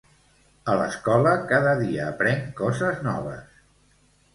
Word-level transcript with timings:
A 0.73 0.77
l'escola 0.79 1.35
cada 1.53 1.75
dia 1.85 2.09
aprenc 2.17 2.51
coses 2.65 3.09
noves 3.13 3.51